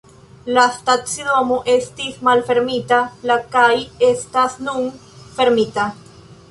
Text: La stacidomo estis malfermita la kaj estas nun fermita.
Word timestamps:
La 0.53 0.61
stacidomo 0.77 1.59
estis 1.73 2.17
malfermita 2.29 2.99
la 3.33 3.39
kaj 3.57 3.71
estas 4.11 4.61
nun 4.69 4.93
fermita. 5.39 5.89